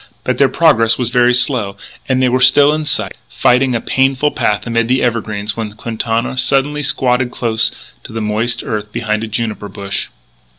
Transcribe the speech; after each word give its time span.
But 0.23 0.39
their 0.39 0.49
progress 0.49 0.97
was 0.97 1.11
very 1.11 1.31
slow; 1.31 1.77
and 2.09 2.23
they 2.23 2.27
were 2.27 2.41
still 2.41 2.73
in 2.73 2.85
sight, 2.85 3.15
fighting 3.29 3.75
a 3.75 3.79
painful 3.79 4.31
path 4.31 4.65
amid 4.65 4.87
the 4.87 5.03
evergreens, 5.03 5.55
when 5.55 5.73
Quintana 5.73 6.39
suddenly 6.39 6.81
squatted 6.81 7.29
close 7.29 7.69
to 8.05 8.11
the 8.11 8.19
moist 8.19 8.63
earth 8.63 8.91
behind 8.91 9.23
a 9.23 9.27
juniper 9.27 9.69
bush. 9.69 10.07